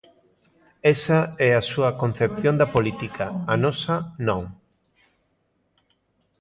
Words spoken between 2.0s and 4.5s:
concepción da política; a nosa, non.